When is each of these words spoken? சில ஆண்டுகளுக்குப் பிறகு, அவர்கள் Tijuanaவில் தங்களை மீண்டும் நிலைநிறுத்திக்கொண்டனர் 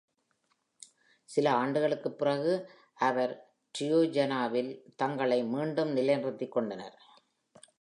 சில 1.29 1.53
ஆண்டுகளுக்குப் 1.53 2.17
பிறகு, 2.17 2.53
அவர்கள் 2.99 3.35
Tijuanaவில் 3.75 4.71
தங்களை 4.95 5.43
மீண்டும் 5.43 5.95
நிலைநிறுத்திக்கொண்டனர் 5.95 6.97